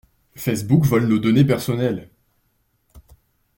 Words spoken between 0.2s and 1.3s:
Facebook vole nos